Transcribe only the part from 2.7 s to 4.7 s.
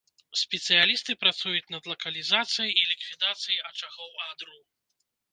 і ліквідацыяй ачагоў адру.